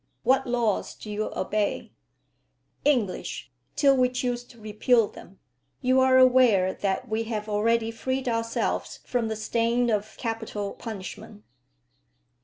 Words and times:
"What 0.23 0.47
laws 0.47 0.95
do 0.95 1.11
you 1.11 1.31
obey?" 1.35 1.91
"English, 2.83 3.51
till 3.75 3.95
we 3.95 4.09
choose 4.09 4.43
to 4.45 4.59
repeal 4.59 5.07
them. 5.07 5.37
You 5.79 5.99
are 5.99 6.17
aware 6.17 6.73
that 6.73 7.07
we 7.07 7.25
have 7.25 7.47
already 7.47 7.91
freed 7.91 8.27
ourselves 8.27 9.01
from 9.05 9.27
the 9.27 9.35
stain 9.35 9.91
of 9.91 10.17
capital 10.17 10.73
punishment." 10.73 11.43